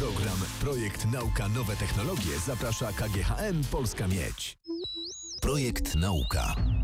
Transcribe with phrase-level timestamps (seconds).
[0.00, 4.58] program Projekt Nauka Nowe Technologie zaprasza KGHM Polska Miedź.
[5.40, 6.79] Projekt Nauka.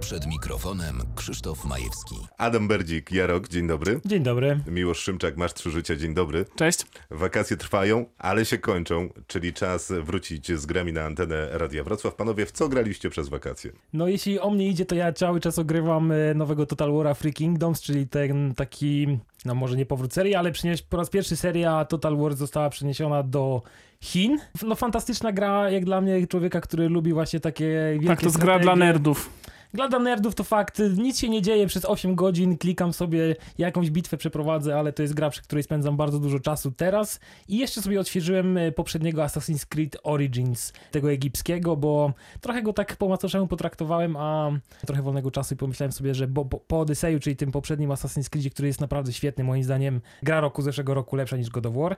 [0.00, 2.14] Przed mikrofonem Krzysztof Majewski.
[2.38, 4.00] Adam Berdzik, Jarok, dzień dobry.
[4.04, 4.60] Dzień dobry.
[4.66, 6.44] Miłosz Szymczak, masz trzy życia, dzień dobry.
[6.56, 6.86] Cześć.
[7.10, 12.14] Wakacje trwają, ale się kończą, czyli czas wrócić z grami na antenę Radia Wrocław.
[12.14, 13.72] Panowie, w co graliście przez wakacje?
[13.92, 17.32] No jeśli o mnie idzie, to ja cały czas ogrywam e, nowego Total War'a Free
[17.32, 21.84] Kingdoms, czyli ten taki, no może nie powrót serii, ale przynieś, po raz pierwszy seria
[21.84, 23.62] Total War została przeniesiona do
[24.00, 24.38] Chin.
[24.62, 28.38] No fantastyczna gra, jak dla mnie, człowieka, który lubi właśnie takie wielkie Tak, to jest
[28.38, 29.30] gra dla nerdów.
[29.74, 33.90] Gra dla nerdów to fakt, nic się nie dzieje przez 8 godzin, klikam sobie, jakąś
[33.90, 37.20] bitwę przeprowadzę, ale to jest gra, przy której spędzam bardzo dużo czasu teraz.
[37.48, 42.96] I jeszcze sobie odświeżyłem e, poprzedniego Assassin's Creed Origins, tego egipskiego, bo trochę go tak
[42.96, 44.50] po macoszemu potraktowałem, a
[44.86, 48.50] trochę wolnego czasu i pomyślałem sobie, że bo, po Odyseju, czyli tym poprzednim Assassin's Creedzie,
[48.50, 51.96] który jest naprawdę świetny, moim zdaniem, gra roku zeszłego roku lepsza niż God of War,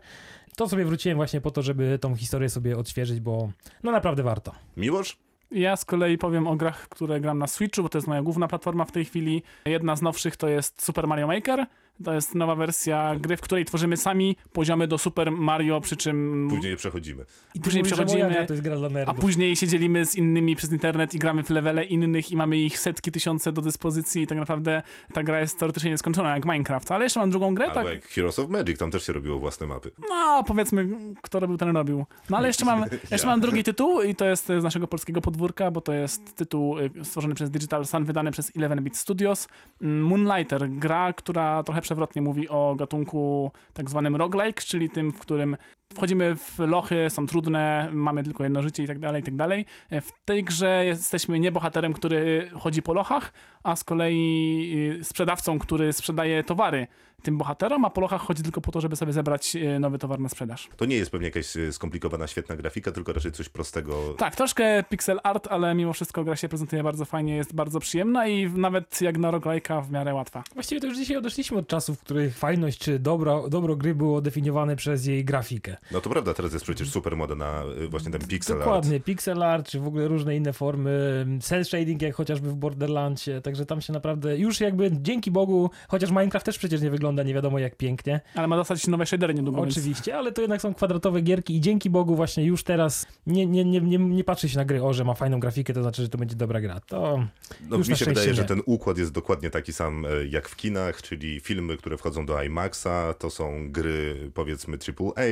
[0.57, 4.53] to sobie wróciłem właśnie po to, żeby tą historię sobie odświeżyć, bo no naprawdę warto.
[4.77, 5.32] Miłosz?
[5.53, 8.49] Ja z kolei powiem o grach, które gram na Switchu, bo to jest moja główna
[8.49, 9.43] platforma w tej chwili.
[9.67, 11.67] Jedna z nowszych to jest Super Mario Maker.
[12.05, 16.47] To jest nowa wersja gry, w której tworzymy sami poziomy do Super Mario, przy czym
[16.51, 17.25] Później je przechodzimy.
[17.55, 19.21] I Później mówisz, moja przechodzimy, gra to jest gra dla a nerdów.
[19.21, 22.79] później się dzielimy z innymi przez internet i gramy w levele innych i mamy ich
[22.79, 24.83] setki, tysiące do dyspozycji i tak naprawdę
[25.13, 26.93] ta gra jest teoretycznie nieskończona jak Minecraft.
[26.93, 27.77] Ale jeszcze mam drugą grę, tak?
[27.77, 29.91] Albo jak Heroes of Magic, tam też się robiło własne mapy.
[30.11, 30.89] No, powiedzmy,
[31.23, 32.07] kto robił, ten robił.
[32.31, 35.71] No ale jeszcze mam, jeszcze mam drugi tytuł i to jest z naszego polskiego podwórka,
[35.71, 39.49] bo to jest tytuł y, stworzony przez Digital Sun, wydany przez 11-bit Studios.
[39.83, 45.19] Mm, Moonlighter, gra, która trochę przewrotnie mówi o gatunku tak zwanym roguelike, czyli tym, w
[45.19, 45.57] którym
[45.95, 49.67] wchodzimy w lochy, są trudne, mamy tylko jedno życie i tak dalej, i tak dalej.
[49.91, 55.59] W tej grze jesteśmy nie bohaterem, który chodzi po lochach, a z kolei y, sprzedawcą,
[55.59, 56.87] który sprzedaje towary
[57.23, 60.21] tym bohaterom, a po lochach chodzi tylko po to, żeby sobie zebrać y, nowy towar
[60.21, 60.69] na sprzedaż.
[60.77, 64.15] To nie jest pewnie jakaś e, skomplikowana, świetna grafika, tylko raczej coś prostego.
[64.19, 68.29] Tak, troszkę pixel art, ale mimo wszystko gra się prezentuje bardzo fajnie, jest bardzo przyjemna
[68.29, 70.45] i nawet jak na roguelike'a w miarę łatwa.
[70.55, 74.21] Właściwie to już dzisiaj odeszliśmy od czasów, w których fajność czy dobro, dobro gry było
[74.21, 75.77] definiowane przez jej grafikę.
[75.91, 79.05] No to prawda, teraz jest przecież super moda na e, właśnie ten pixel Dokładnie, art.
[79.05, 83.67] pixel art, czy w ogóle różne inne formy, cel shading, jak chociażby w Borderlandsie, także
[83.67, 87.59] tam się naprawdę, już jakby dzięki Bogu, chociaż Minecraft też przecież nie wygląda nie wiadomo
[87.59, 91.21] jak pięknie, Ale ma dostać nowe shadery niedługo, więc oczywiście, ale to jednak są kwadratowe
[91.21, 94.65] gierki i dzięki Bogu właśnie już teraz nie, nie, nie, nie, nie patrzy się na
[94.65, 96.81] gry, o, że ma fajną grafikę, to znaczy, że to będzie dobra gra.
[96.81, 97.25] To
[97.69, 98.49] No, już mi się wydaje, że nie.
[98.49, 102.43] ten układ jest dokładnie taki sam e, jak w kinach, czyli filmy, które wchodzą do
[102.43, 105.23] IMAXa, to są gry powiedzmy AAA,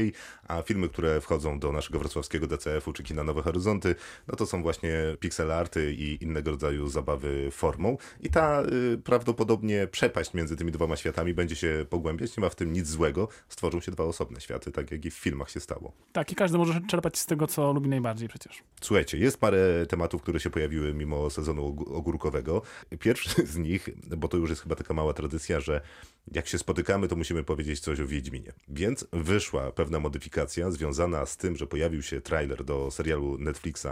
[0.48, 3.94] a filmy, które wchodzą do naszego wrocławskiego DCF-u czy kina Nowe Horyzonty,
[4.28, 7.96] no to są właśnie pixel arty i innego rodzaju zabawy formą.
[8.20, 8.62] I ta
[8.94, 12.86] y, prawdopodobnie przepaść między tymi dwoma światami będzie się pogłębiać, nie ma w tym nic
[12.88, 13.28] złego.
[13.48, 15.92] Stworzą się dwa osobne światy, tak jak i w filmach się stało.
[16.12, 18.62] tak, i każdy może czerpać z tego, co lubi najbardziej przecież.
[18.80, 22.62] Słuchajcie, jest parę tematów, które się pojawiły mimo sezonu og- ogórkowego.
[22.98, 25.80] Pierwszy z nich, bo to już jest chyba taka mała tradycja, że
[26.32, 28.52] jak się spotykamy, to musimy powiedzieć coś o Wiedźminie.
[28.68, 33.86] Więc wyszła pewna modyfikacja związana z tym, że pojawił się trailer do serialu Netflixa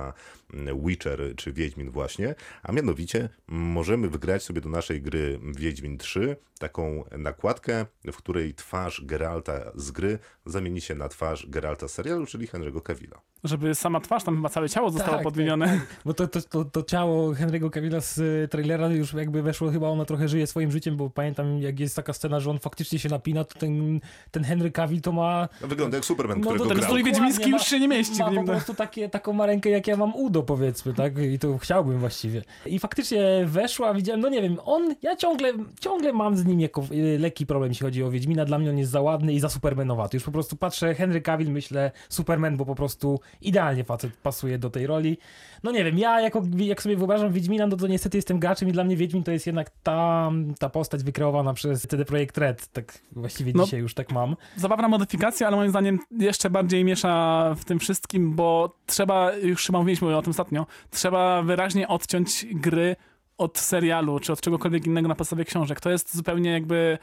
[0.55, 6.37] mm, Witcher czy Wiedźmin właśnie, a mianowicie możemy wygrać sobie do naszej gry Wiedźmin 3
[6.59, 7.68] taką nakładkę,
[8.13, 12.83] w której twarz Geralta z gry zamieni się na twarz Geralta z serialu, czyli Henry'ego
[12.83, 13.21] Cavilla.
[13.45, 15.81] Żeby sama twarz, tam chyba całe ciało zostało Tak, podmienione.
[16.05, 19.89] Bo to, to, to, to ciało Henry'ego Cavilla z y, trailera już jakby weszło, chyba
[19.89, 23.09] ono trochę żyje swoim życiem, bo pamiętam jak jest taka scena, że on faktycznie się
[23.09, 25.49] napina, to ten, ten Henry Cavill to ma...
[25.63, 26.97] No, wygląda jak Superman, No to którego ten grał.
[27.05, 28.41] wiedźmiński już się nie mieści Ma w nim.
[28.45, 31.19] po prostu takie, taką ma rękę jak ja mam Udo powiedzmy, tak?
[31.19, 32.43] I to chciałbym właściwie.
[32.67, 36.83] I faktycznie weszła, widziałem, no nie wiem, on, ja ciągle, ciągle mam z nim jako
[36.93, 38.45] y, lekki problem, jeśli chodzi o Wiedźmina.
[38.45, 40.17] Dla mnie on jest za ładny i za Supermanowaty.
[40.17, 44.71] Już po prostu patrzę, Henry Cavill, myślę Superman, bo po prostu idealnie facet pasuje do
[44.71, 45.19] tej roli.
[45.63, 48.73] No nie wiem, ja jako, jak sobie wyobrażam Wiedźmina, no to niestety jestem graczem i
[48.73, 52.69] dla mnie Wiedźmin to jest jednak ta, ta postać wykreowana przez CD Projekt Red.
[52.73, 53.65] Tak właściwie No.
[53.65, 54.37] dzisiaj już tak mam.
[54.57, 59.79] Zabawna modyfikacja, ale moim zdaniem jeszcze bardziej miesza w tym wszystkim, bo trzeba, już chyba
[59.79, 62.97] mówiliśmy o tym ostatnio, trzeba wyraźnie odciąć gry
[63.39, 65.81] od serialu, czy od czegokolwiek innego na podstawie książek.
[65.81, 66.99] To jest zupełnie jakby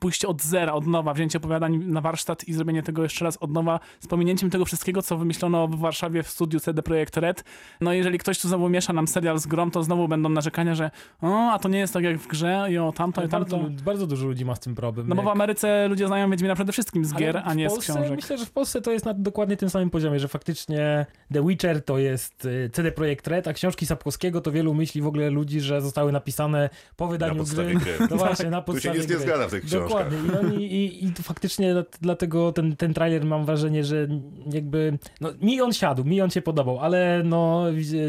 [0.00, 3.50] pójście od zera, od nowa, wzięcie opowiadań na warsztat i zrobienie tego jeszcze raz od
[3.52, 7.44] nowa, z pominięciem tego wszystkiego, co wymyślono w Warszawie w studiu CD Projekt Red.
[7.80, 10.90] No jeżeli ktoś tu znowu miesza nam serial z grą, to znowu będą narzekania, że
[11.22, 13.58] o, a to nie jest tak jak w grze i o tamto i tamto.
[13.58, 15.08] bardzo, bardzo dużo ludzi ma z tym problem.
[15.08, 17.72] No bo w Jak- Ameryce ludzie znają Wiedźmina przede wszystkim z gier, a nie z
[17.72, 18.16] Polsce, książek.
[18.16, 21.84] Myślę, że w Polsce to jest na dokładnie tym samym poziomie, że faktycznie The Witcher
[21.84, 25.60] to jest y, CD Projekt Red, a książki Sapkowskiego to wielu myśli w ogóle ludzi,
[25.60, 27.80] że że zostały napisane po wydaniu Na podstawie gry.
[27.96, 28.06] gry.
[28.10, 29.88] No właśnie, na Tu się podstawie nic nie zgadza w tych książkach.
[29.88, 30.18] Dokładnie.
[30.18, 34.08] I, oni, i, i to faktycznie dla- dlatego ten, ten trailer mam wrażenie, że
[34.52, 34.98] jakby.
[35.20, 37.64] No, mi on siadł, mi on się podobał, ale no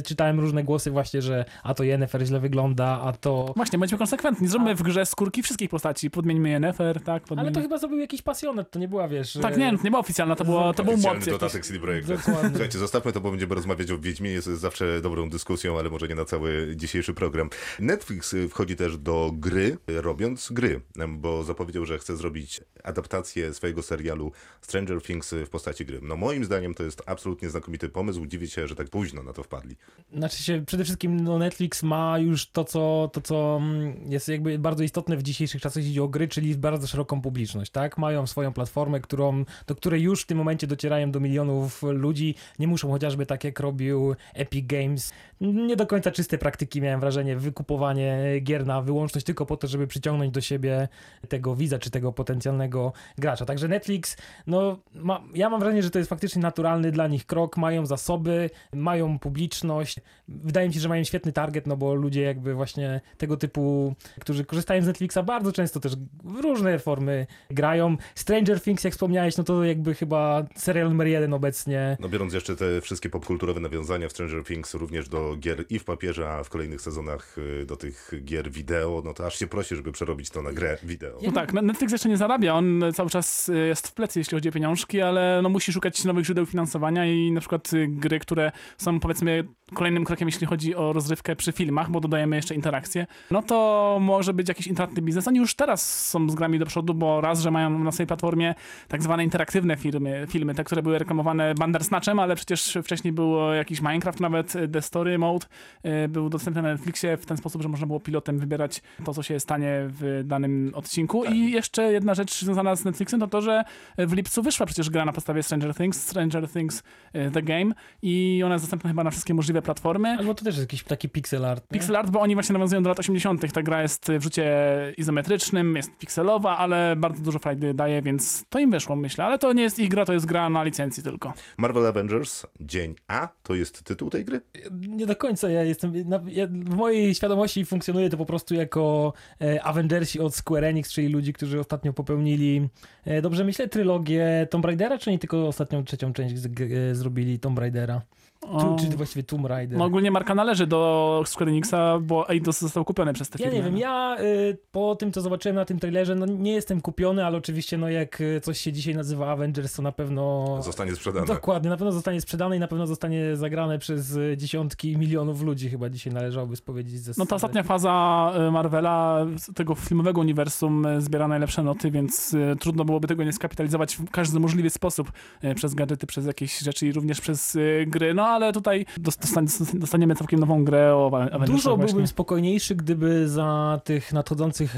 [0.05, 3.53] czytałem różne głosy właśnie, że a to Yennefer źle wygląda, a to.
[3.55, 4.47] Właśnie, bądźmy konsekwentni.
[4.47, 6.11] Zróbmy w grze skórki wszystkich postaci.
[6.11, 7.23] Podmieńmy Yennefer, tak?
[7.23, 7.41] Podmieńmy...
[7.41, 9.37] Ale to chyba zrobił jakiś pasjonet, to nie była, wiesz.
[9.41, 11.25] Tak, nie, to nie była oficjalna, to, było, to był jakiś.
[11.25, 12.07] dodatek CD Projekt.
[12.07, 12.49] Dokładnie.
[12.49, 16.15] Słuchajcie, zostawmy to, bo będziemy rozmawiać o Wiedźminie, jest zawsze dobrą dyskusją, ale może nie
[16.15, 17.49] na cały dzisiejszy program.
[17.79, 23.81] Netflix y, wchodzi też do gry, robiąc gry, bo zapowiedział, że chce zrobić adaptację swojego
[23.81, 24.31] serialu
[24.61, 25.99] Stranger Things y, w postaci gry.
[26.01, 29.43] No moim zdaniem to jest absolutnie znakomity pomysł, dziwię się, że tak późno na to
[29.43, 29.75] wpadli.
[30.13, 34.59] Znaczy się, przede wszystkim no Netflix ma już to co, to, co mm, jest jakby
[34.59, 37.97] bardzo istotne w dzisiejszych czasach, jeśli chodzi o gry, czyli bardzo szeroką publiczność, tak?
[37.97, 42.35] Mają swoją platformę, którą, do której już w tym momencie docierają do milionów ludzi.
[42.59, 45.13] Nie muszą chociażby tak jak robił Epic Games.
[45.41, 49.87] Nie do końca czyste praktyki, miałem wrażenie, wykupowanie gier na wyłączność tylko po to, żeby
[49.87, 50.87] przyciągnąć do siebie
[51.29, 53.45] tego widza, czy tego potencjalnego gracza.
[53.45, 54.17] Także Netflix,
[54.47, 58.49] no ma, ja mam wrażenie, że to jest faktycznie naturalny dla nich krok, mają zasoby,
[58.73, 59.97] mają publiczność,
[60.27, 64.45] wydaje mi się, że mają świetny target, no bo ludzie jakby właśnie tego typu, którzy
[64.45, 67.97] korzystają z Netflixa bardzo często też w różne formy grają.
[68.15, 71.97] Stranger Things, jak wspomniałeś, no to jakby chyba serial numer jeden obecnie.
[71.99, 75.83] No biorąc jeszcze te wszystkie popkulturowe nawiązania w Stranger Things również do gier i w
[75.83, 79.75] papierze, a w kolejnych sezonach y, do tych gier wideo, no to aż się prosi,
[79.75, 81.19] żeby przerobić to na grę wideo.
[81.25, 84.49] No tak, Netflix jeszcze nie zarabia, on cały czas y, jest w plecy, jeśli chodzi
[84.49, 88.51] o pieniążki, ale no musi szukać nowych źródeł finansowania i na przykład y, gry, które
[88.77, 89.43] są powiedzmy
[89.73, 94.33] kolejnym krokiem, jeśli chodzi o rozrywkę przy filmach, bo dodajemy jeszcze interakcje, no to może
[94.33, 95.27] być jakiś intratny biznes.
[95.27, 98.55] Oni już teraz są z grami do przodu, bo raz, że mają na swojej platformie
[98.87, 103.81] tak zwane interaktywne filmy, filmy te, które były reklamowane Bandersnatchem, ale przecież wcześniej było jakiś
[103.81, 105.45] Minecraft, nawet The Story Mode
[105.85, 109.23] y, był dostępny na Netflixie w ten sposób, że można było pilotem wybierać to, co
[109.23, 111.25] się stanie w danym odcinku.
[111.25, 113.63] I jeszcze jedna rzecz związana z Netflixem to to, że
[113.97, 116.83] w lipcu wyszła przecież gra na podstawie Stranger Things, Stranger Things
[117.15, 117.71] y, The Game
[118.01, 120.09] i ona jest dostępna chyba na wszystkie możliwe platformy.
[120.19, 121.63] Albo to też jest jakiś taki pixel art.
[121.71, 121.79] nie?
[121.79, 123.53] Pixel art, bo oni właśnie nawiązują do lat 80.
[123.53, 124.51] Ta gra jest w rzucie
[124.97, 129.25] izometrycznym, jest pikselowa, ale bardzo dużo frajdy daje, więc to im wyszło, myślę.
[129.25, 131.33] Ale to nie jest ich gra, to jest gra na licencji tylko.
[131.57, 134.41] Marvel Avengers Dzień A to jest tytuł tej gry?
[134.87, 135.93] Nie do końca ja jestem.
[136.09, 140.91] Na, ja, w mojej świadomości funkcjonuje to po prostu jako e, Avengersi od Square Enix,
[140.93, 142.69] czyli ludzi, którzy ostatnio popełnili,
[143.05, 146.95] e, dobrze myślę, trylogię Tomb Raidera, czy nie tylko ostatnią trzecią część z, g- e,
[146.95, 148.01] zrobili Tomb Raidera?
[148.41, 149.77] Tu, czy właściwie Tomb Raider?
[149.77, 153.57] no ogólnie marka należy do Square Enixa, bo Eidos został kupiony przez te Ja firmy.
[153.57, 157.25] nie wiem, ja y, po tym, co zobaczyłem na tym trailerze, no nie jestem kupiony,
[157.25, 160.57] ale oczywiście, no jak y, coś się dzisiaj nazywa Avengers, to na pewno...
[160.61, 161.25] Zostanie sprzedane.
[161.25, 165.69] Dokładnie, na pewno zostanie sprzedane i na pewno zostanie zagrane przez y, dziesiątki milionów ludzi,
[165.69, 171.27] chyba dzisiaj należałoby spowiedzieć ze No ta ostatnia faza y, Marvela, tego filmowego uniwersum zbiera
[171.27, 175.11] najlepsze noty, więc y, trudno byłoby tego nie skapitalizować w każdy możliwy sposób
[175.43, 178.13] y, przez gadżety, przez jakieś rzeczy i również przez y, gry.
[178.13, 181.85] No ale tutaj dos- dostan- dostaniemy całkiem nową grę o Avengersach Dużo właśnie.
[181.93, 184.75] byłbym spokojniejszy, gdyby za tych nadchodzących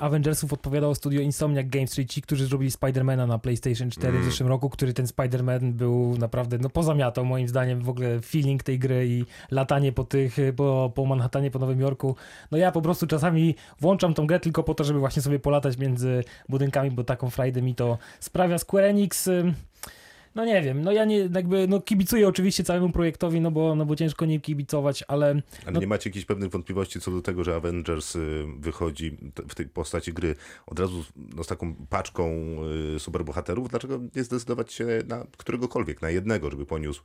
[0.00, 4.30] Avengersów odpowiadało studio Insomniac Games, czyli ci, którzy zrobili Spidermana na PlayStation 4 w Mm.
[4.30, 8.78] zeszłym roku, który ten Spider-Man był naprawdę, no pozamiatał moim zdaniem w ogóle feeling tej
[8.78, 12.16] gry i latanie po tych, y, po, po Manhattanie, po Nowym Jorku.
[12.50, 15.78] No ja po prostu czasami włączam tą grę tylko po to, żeby właśnie sobie polatać
[15.78, 18.58] między budynkami, bo taką frajdę mi to sprawia.
[18.58, 19.28] Square Enix...
[20.38, 23.86] no nie wiem, no ja nie, jakby, no kibicuję oczywiście całemu projektowi, no bo, no
[23.86, 27.44] bo ciężko nie kibicować, ale Ale No- nie macie jakichś pewnych wątpliwości co do tego,
[27.44, 29.16] że Avengers y, wychodzi
[29.48, 30.34] w tej postaci gry
[30.66, 31.04] od razu
[31.36, 32.56] no, z taką paczką
[32.96, 33.68] y, superbohaterów?
[33.68, 37.02] Dlaczego nie zdecydować się na któregokolwiek, na jednego, żeby poniósł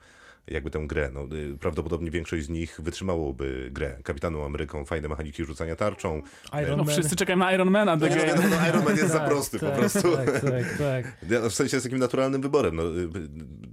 [0.48, 1.12] jakby tę grę?
[1.14, 3.98] No, y, prawdopodobnie większość z nich wytrzymałoby grę.
[4.04, 6.22] Kapitaną Ameryką, fajne mechaniki rzucania tarczą.
[6.64, 6.94] Iron No Man...
[6.94, 7.96] wszyscy czekają na Ironmana.
[7.96, 10.18] No, The no, wiadomo, no, Iron Man jest za Tak, prosty po tak, prostu.
[10.18, 11.30] Tak, tak, tak.
[11.30, 12.76] Ja, W sensie jest takim naturalnym wyborem.
[12.76, 13.10] No, y, y,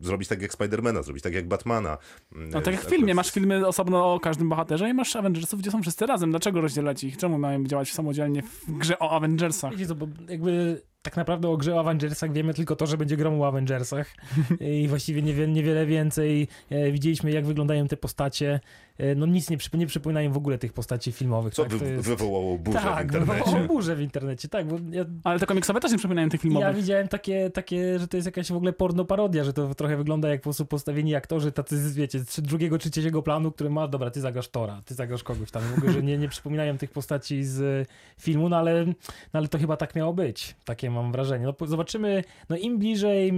[0.01, 1.99] zrobić tak jak Spidermana, zrobić tak jak Batmana.
[2.33, 5.71] No tak jak w filmie, masz filmy osobno o każdym bohaterze i masz Avengersów, gdzie
[5.71, 6.31] są wszyscy razem.
[6.31, 7.17] Dlaczego rozdzielać ich?
[7.17, 9.73] Czemu mają działać samodzielnie w grze o Avengersach?
[9.73, 13.17] Wiecie co, bo jakby tak naprawdę o grze o Avengersach wiemy tylko to, że będzie
[13.17, 14.15] grą o Avengersach
[14.83, 16.49] i właściwie niewiele, niewiele więcej.
[16.71, 18.61] E, widzieliśmy jak wyglądają te postacie.
[19.01, 21.55] E, no nic nie, przyp- nie przypominają w ogóle tych postaci filmowych.
[21.55, 21.75] Co tak?
[21.75, 22.09] wy, jest...
[22.09, 23.35] wywołało burzę w tak, internecie?
[23.35, 26.43] wywołało burzę w internecie, tak, bo ja, Ale te komiksowe też nie przypominają tych ja
[26.43, 26.77] filmowych.
[26.77, 30.29] widziałem takie, takie, że to jest jakaś w ogóle porno parodia, że to trochę wygląda
[30.29, 34.11] jak po prostu postawieni aktorzy tacy, wiecie, z drugiego czy trzeciego planu, który ma, dobra,
[34.11, 37.45] ty zagrasz Tora, ty zagrasz kogoś tam, w ogóle, że nie, nie przypominają tych postaci
[37.45, 37.93] z e,
[38.23, 38.95] filmu, no ale, no
[39.33, 41.47] ale to chyba tak miało być, takie mam wrażenie.
[41.47, 43.33] No, zobaczymy, no im bliżej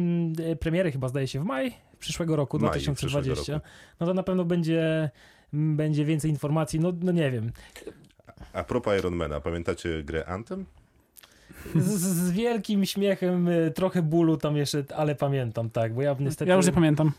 [0.44, 2.94] e, premiery chyba zdaje się w maj przyszłego roku, Maj 2020,
[3.32, 3.66] przyszłego roku.
[4.00, 5.10] no to na pewno będzie
[5.52, 7.52] będzie więcej informacji, no, no nie wiem.
[8.52, 10.64] A propos Ironmana, pamiętacie grę Anthem?
[11.74, 16.48] Z, z wielkim śmiechem, y, trochę bólu tam jeszcze, ale pamiętam, tak, bo ja niestety...
[16.48, 17.12] Ja już nie pamiętam.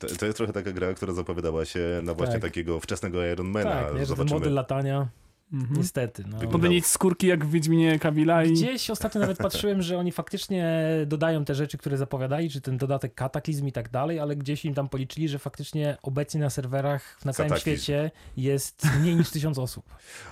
[0.00, 2.42] To, to jest trochę taka gra, która zapowiadała się na właśnie Tak.
[2.42, 3.70] takiego wczesnego Ironmana.
[3.70, 4.38] Tak, Zobaczymy.
[4.40, 5.08] model latania,
[5.52, 5.76] Mhm.
[5.76, 6.22] niestety.
[6.22, 6.28] No.
[6.38, 8.52] Wygląda- Podmienić skórki jak w Wiedźminie Kabila i...
[8.52, 13.14] Gdzieś ostatnio nawet patrzyłem, że oni faktycznie dodają te rzeczy, które zapowiadali, czy ten dodatek
[13.14, 17.32] kataklizm i tak dalej, ale gdzieś im tam policzyli, że faktycznie obecnie na serwerach na
[17.32, 17.82] całym Kataklizm.
[17.82, 19.84] świecie jest mniej niż tysiąc osób.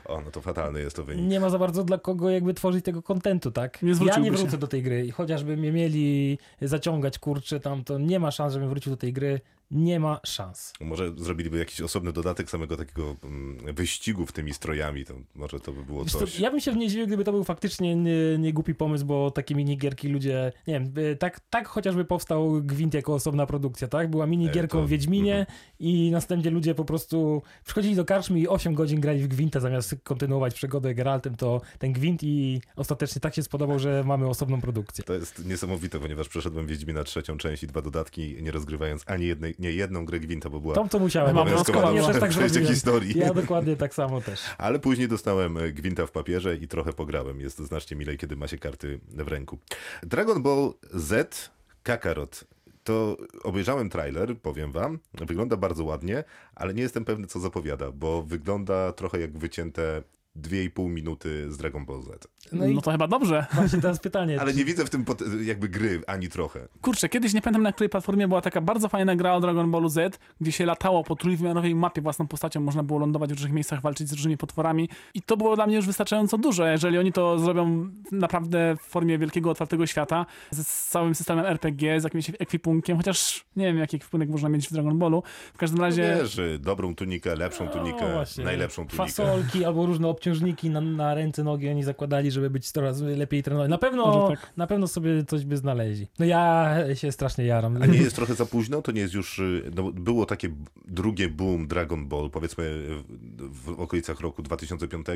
[0.05, 1.27] O, no to fatalny jest to wynik.
[1.27, 3.83] Nie ma za bardzo dla kogo jakby tworzyć tego kontentu, tak?
[3.83, 4.37] Nie ja nie się.
[4.37, 8.69] wrócę do tej gry chociażby mnie mieli zaciągać, kurczę, tam to nie ma szans, żebym
[8.69, 9.41] wrócił do tej gry.
[9.71, 10.73] Nie ma szans.
[10.81, 15.73] Może zrobiliby jakiś osobny dodatek samego takiego mm, wyścigu w tymi strojami, to może to
[15.73, 16.41] by było co, coś.
[16.41, 19.55] ja bym się nie zdziwił, gdyby to był faktycznie nie, nie głupi pomysł, bo takie
[19.55, 24.11] minigierki ludzie, nie wiem, tak, tak chociażby powstał Gwint jako osobna produkcja, tak?
[24.11, 25.59] Była minigierką E, to- w Wiedźminie mhm.
[25.79, 29.95] i następnie ludzie po prostu przychodzili do karczmy i 8 godzin grali w Gwinta zamiast
[30.05, 35.05] kontynuować przygodę Geraltem, to ten Gwint i ostatecznie tak się spodobał, że mamy osobną produkcję.
[35.05, 39.55] To jest niesamowite, ponieważ przeszedłem Wiedźmina trzecią część i dwa dodatki, nie rozgrywając ani jednej,
[39.59, 41.35] nie jedną grę Gwinta, bo była Tą, co musiałem.
[41.35, 42.67] Mam Ja też tak zrobiłem.
[42.67, 43.19] historii.
[43.19, 44.41] Ja dokładnie tak samo też.
[44.59, 47.41] Ale później dostałem e, Gwinta w papierze i trochę pograłem.
[47.41, 49.59] Jest znacznie milej, kiedy ma się karty w ręku.
[50.03, 51.51] Dragon Ball Z
[51.83, 52.45] Kakarot.
[52.85, 54.99] To obejrzałem trailer, powiem wam.
[55.15, 60.03] Wygląda bardzo ładnie, ale nie jestem pewny, co zapowiada, bo wygląda trochę jak wycięte
[60.43, 62.29] 2,5 minuty z Dragon Ball Z.
[62.53, 63.47] No No, to chyba dobrze.
[63.53, 64.41] właśnie teraz pytanie.
[64.41, 65.05] Ale czy- nie widzę w tym
[65.43, 66.69] jakby gry ani trochę.
[66.83, 69.89] Kurczę, kiedyś nie pamiętam na której platformie była taka bardzo fajna gra o Dragon Ballu
[69.89, 73.81] Z, gdzie się latało po trójwymiarowej mapie własną postacią, można było lądować w różnych miejscach,
[73.81, 76.67] walczyć z różnymi potworami i to było dla mnie już wystarczająco dużo.
[76.67, 82.05] Jeżeli oni to zrobią naprawdę w formie wielkiego, otwartego świata, z, całym systemem RPG, z
[82.05, 85.23] jakimś ekwipunkiem, chociaż nie wiem, jaki ekwipunek można mieć w Dragon Ballu.
[85.55, 86.17] W każdym razie...
[86.23, 88.97] Wiesz, y, dobrą tunikę, lepszą tunikę, No najlepszą tunikę.
[88.97, 93.71] Fasolki albo różne obciążniki na, na ręce, nogi oni zakładali, żeby być coraz lepiej trenowani.
[93.71, 94.53] Na pewno, tak.
[94.57, 96.07] na pewno sobie coś by znaleźli.
[96.19, 97.83] No ja się strasznie jaram.
[97.83, 98.83] A nie jest trochę za późno?
[98.83, 99.41] To nie jest już.
[99.75, 100.49] No, było takie
[100.89, 102.85] drugie boom Dragon Ball, powiedzmy
[103.39, 105.07] w, w okolicach roku 2005.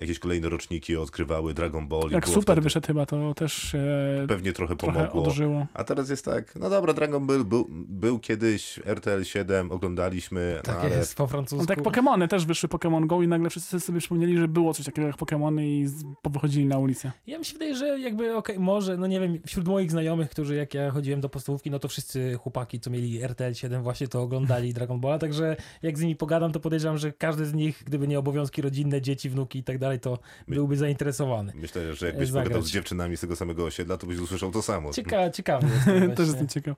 [0.00, 2.08] Jakieś kolejne roczniki odkrywały Dragon Ball.
[2.10, 5.22] było super wtedy- wyszedł chyba, to też e, Pewnie trochę trochę pomogło.
[5.22, 5.66] odżyło.
[5.74, 10.76] A teraz jest tak, no dobra, Dragon Ball był, był kiedyś, RTL 7, oglądaliśmy, Tak
[10.76, 11.62] ale jest, po francusku.
[11.62, 14.86] No tak Pokemony też wyszły Pokémon Go i nagle wszyscy sobie przypomnieli, że było coś
[14.86, 17.12] takiego jak Pokémony i z- wychodzili na ulicę.
[17.26, 20.54] Ja mi się wydaje, że jakby, okej, może, no nie wiem, wśród moich znajomych, którzy
[20.56, 24.22] jak ja chodziłem do podstawówki, no to wszyscy chłopaki, co mieli RTL 7 właśnie to
[24.22, 28.08] oglądali Dragon Balla, także jak z nimi pogadam, to podejrzewam, że każdy z nich, gdyby
[28.08, 31.52] nie obowiązki rodzinne, dzieci, wnuki i tak dalej, to byłby zainteresowany.
[31.54, 32.44] myślę, że jakbyś Zagrać.
[32.44, 34.92] pogadał z dziewczynami z tego samego osiedla, to byś usłyszał to samo.
[34.92, 36.76] Cieka, ciekawy jestem Też jestem ciekaw.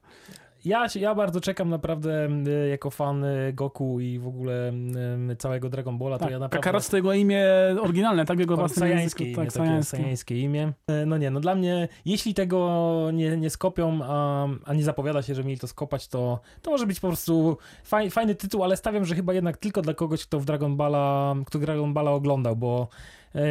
[0.66, 4.72] Ja, ja bardzo czekam naprawdę y, jako fan y, Goku i w ogóle
[5.32, 6.62] y, całego Dragon Balla, to Tak, ja naprawdę...
[6.62, 7.44] Kakarot to jego imię
[7.80, 8.38] oryginalne, tak?
[8.38, 9.40] Jego własnym Sajańskie języku.
[9.42, 10.40] imię, Tak, takie sajańskie.
[10.40, 10.72] imię.
[11.06, 15.34] No nie, no dla mnie, jeśli tego nie, nie skopią, a, a nie zapowiada się,
[15.34, 19.04] że mieli to skopać, to, to może być po prostu faj, fajny tytuł, ale stawiam,
[19.04, 22.88] że chyba jednak tylko dla kogoś, kto w Dragon Balla, kto Dragon Balla oglądał, bo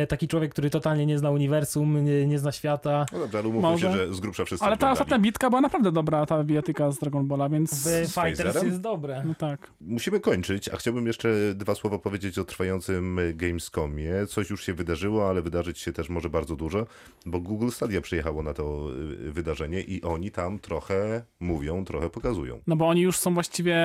[0.09, 3.69] taki człowiek, który totalnie nie zna uniwersum, nie, nie zna świata, No dobrze, ale umówmy
[3.69, 3.87] Może.
[3.91, 6.99] się, że z grubsza wszyscy Ale ta ostatnia bitka była naprawdę dobra, ta bijatyka z
[6.99, 7.73] Dragon Balla, więc...
[7.73, 9.23] w Z Fighters jest dobre.
[9.25, 9.71] No tak.
[9.81, 14.11] Musimy kończyć, a chciałbym jeszcze dwa słowa powiedzieć o trwającym Gamescomie.
[14.27, 16.85] Coś już się wydarzyło, ale wydarzyć się też może bardzo dużo,
[17.25, 18.87] bo Google Stadia przyjechało na to
[19.27, 22.59] y, wydarzenie i oni tam trochę mówią, trochę pokazują.
[22.67, 23.77] No bo oni już są właściwie...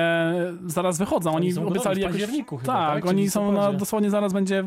[0.65, 2.17] Zaraz wychodzą, oni, Oni obiecali w jakoś...
[2.21, 3.05] październiku chyba, tak, tak?
[3.05, 3.77] Oni są, listopadzie?
[3.77, 4.63] dosłownie zaraz będzie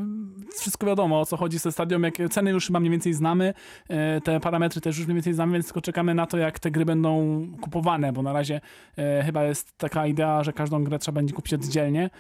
[0.61, 3.54] wszystko wiadomo, o co chodzi ze stadium, jak ceny już chyba mniej więcej znamy,
[3.88, 6.70] e, te parametry też już mniej więcej znamy, więc tylko czekamy na to, jak te
[6.70, 8.61] gry będą kupowane, bo na razie
[8.99, 12.11] e, chyba jest taka idea, że każdą grę trzeba będzie kupić oddzielnie.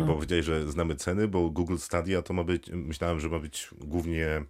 [0.00, 0.06] Co?
[0.06, 3.70] bo powiedziałeś, że znamy ceny, bo Google Stadia to ma być, myślałem, że ma być
[3.80, 4.42] głównie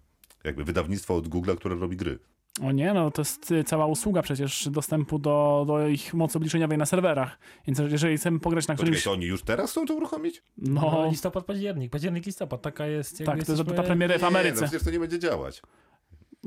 [0.44, 2.18] jakby wydawnictwo od Google'a, które robi gry.
[2.62, 6.78] O nie, no to jest y, cała usługa przecież dostępu do, do ich mocy obliczeniowej
[6.78, 9.04] na serwerach, więc jeżeli chcemy pograć na Poczekaj, którymś...
[9.04, 10.42] to oni już teraz chcą to uruchomić?
[10.58, 13.18] No, No, listopad, październik, październik, listopad, taka jest...
[13.18, 14.62] tak, to jest jesteśmy- ta premiery w Nie, no Ameryce.
[14.62, 15.62] przecież to nie będzie działać.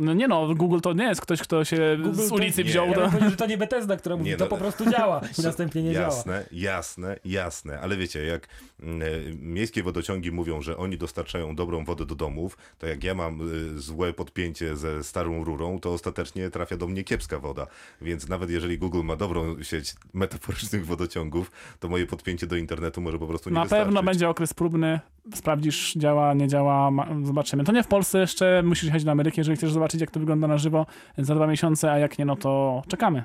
[0.02, 2.70] No nie no, Google to nie jest ktoś, kto się Google z to- ulicy nie.
[2.70, 3.02] wziął Ja do...
[3.06, 5.84] powiedział, że to nie Bethesda, która mówi, Nie, to no- po prostu działa i następnie
[5.84, 6.06] nie działa.
[6.06, 8.48] jasne, jasne, jasne, ale wiecie, jak
[8.84, 9.06] mm, e,
[9.36, 13.42] miejskie wodociągi mówią, że oni dostarczają dobrą wodę do domów, to jak ja mam
[13.76, 17.68] y, złe podpięcie ze starą rurą, to ostatecznie trafia do mnie kiepska woda.
[18.02, 23.20] Więc nawet jeżeli Google ma dobrą sieć metaforycznych wodociągów, to moje podpięcie do internetu może
[23.20, 23.86] po prostu nie Na wystarczyć.
[23.86, 25.00] pewno będzie okres próbny,
[25.36, 26.92] sprawdzisz, działa, nie działa,
[27.24, 27.64] zobaczymy.
[27.64, 30.20] To nie w Polsce jeszcze, musisz jechać do Ameryki, jeżeli chcesz zobaczyć zobaczyć, jak to
[30.20, 30.86] wygląda na żywo
[31.18, 33.24] za dwa miesiące, a jak nie, no to czekamy.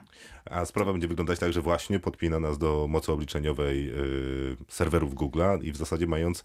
[0.50, 5.64] A sprawa będzie wyglądać tak, że właśnie podpina nas do mocy obliczeniowej yy, serwerów Google'a
[5.64, 6.42] i w zasadzie mając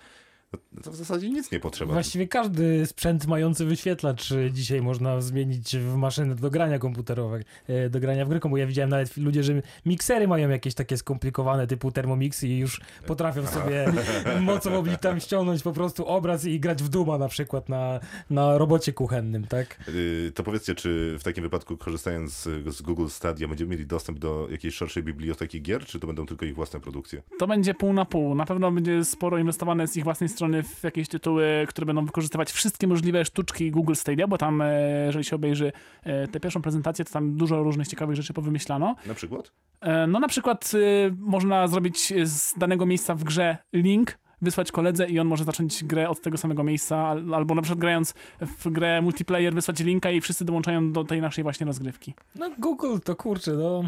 [0.84, 1.94] to w zasadzie nic nie potrzeba.
[1.94, 7.90] Właściwie każdy sprzęt mający wyświetlacz y, dzisiaj można zmienić w maszynę do grania komputerowej, e,
[7.90, 8.62] do grania w gry komputerowe.
[8.62, 13.48] Ja widziałem nawet ludzie, że miksery mają jakieś takie skomplikowane typu Thermomix i już potrafią
[13.48, 13.86] sobie
[14.42, 18.58] mocą oblicz tam ściągnąć po prostu obraz i grać w Duma na przykład na, na
[18.58, 19.78] robocie kuchennym, tak?
[19.88, 24.20] Yy, to powiedzcie, czy w takim wypadku korzystając z, z Google Stadia będziemy mieli dostęp
[24.20, 27.22] do jakiejś szerszej biblioteki gier, czy to będą tylko ich własne produkcje?
[27.40, 28.36] To będzie pół na pół.
[28.36, 32.52] Na pewno będzie sporo inwestowane z ich własnej strony w jakieś tytuły, które będą wykorzystywać
[32.52, 35.72] wszystkie możliwe sztuczki Google Stadia, bo tam, e, jeżeli się obejrzy
[36.04, 38.96] e, tę pierwszą prezentację, to tam dużo różnych ciekawych rzeczy powymyślano.
[39.06, 39.52] Na przykład?
[39.82, 40.72] E, No na przykład
[41.18, 46.10] można zrobić z danego miejsca w grze link, wysłać koledze i on może zacząć grę
[46.10, 50.22] od tego samego miejsca, al- albo na przykład grając w grę multiplayer wysłać linka i
[50.22, 52.14] wszyscy dołączają do tej naszej właśnie rozgrywki.
[52.36, 53.84] No Google to kurczę, no,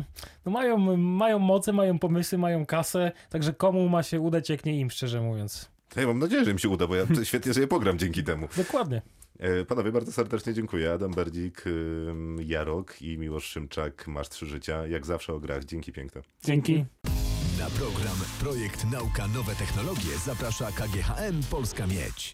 [0.45, 4.79] no mają, mają moce, mają pomysły, mają kasę, także komu ma się udać, jak nie
[4.79, 5.72] im, szczerze mówiąc.
[6.01, 8.47] Ja mam nadzieję, że im się uda, bo ja to świetnie sobie pogram dzięki temu.
[8.57, 9.01] Dokładnie.
[9.39, 10.91] E, Panowie, bardzo serdecznie dziękuję.
[10.91, 11.63] Adam Berdzik,
[12.45, 14.87] Jarok i Miłosz Szymczak, Masz Trzy Życia.
[14.87, 15.63] Jak zawsze o grach.
[15.63, 16.21] Dzięki piękne.
[16.43, 16.85] Dzięki.
[17.59, 22.31] Na program Projekt Nauka Nowe Technologie zaprasza KGHM Polska Miedź.